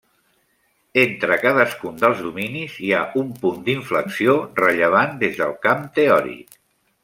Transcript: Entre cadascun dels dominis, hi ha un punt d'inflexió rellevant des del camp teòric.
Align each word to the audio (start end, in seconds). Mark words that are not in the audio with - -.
Entre 1.01 1.35
cadascun 1.43 1.99
dels 1.99 2.23
dominis, 2.29 2.79
hi 2.87 2.89
ha 2.93 3.03
un 3.23 3.29
punt 3.43 3.61
d'inflexió 3.69 4.37
rellevant 4.65 5.15
des 5.25 5.39
del 5.45 5.55
camp 5.69 5.89
teòric. 6.01 6.61